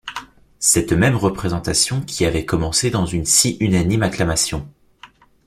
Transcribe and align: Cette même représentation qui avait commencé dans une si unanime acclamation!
Cette 0.57 0.93
même 0.93 1.15
représentation 1.15 2.01
qui 2.01 2.25
avait 2.25 2.43
commencé 2.43 2.89
dans 2.89 3.05
une 3.05 3.25
si 3.27 3.57
unanime 3.59 4.01
acclamation! 4.01 4.67